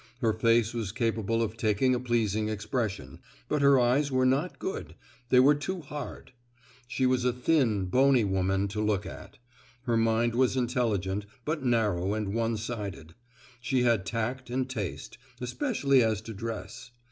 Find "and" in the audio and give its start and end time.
12.15-12.33, 14.49-14.67